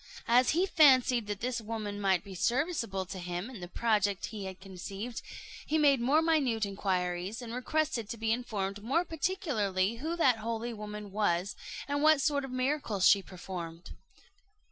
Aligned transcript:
As 0.27 0.49
he 0.57 0.65
fancied 0.65 1.27
that 1.27 1.41
this 1.41 1.61
woman 1.61 2.01
might 2.01 2.23
be 2.23 2.33
serviceable 2.33 3.05
to 3.05 3.19
him 3.19 3.51
in 3.51 3.59
the 3.59 3.67
project 3.67 4.25
he 4.33 4.45
had 4.45 4.59
conceived, 4.59 5.21
he 5.63 5.77
made 5.77 6.01
more 6.01 6.23
minute 6.23 6.65
inquiries, 6.65 7.39
and 7.39 7.53
requested 7.53 8.09
to 8.09 8.17
be 8.17 8.31
informed 8.31 8.83
more 8.83 9.05
particularly 9.05 9.97
who 9.97 10.15
that 10.15 10.37
holy 10.39 10.73
woman 10.73 11.11
was, 11.11 11.55
and 11.87 12.01
what 12.01 12.19
sort 12.19 12.43
of 12.43 12.49
miracles 12.49 13.07
she 13.07 13.21
performed. 13.21 13.91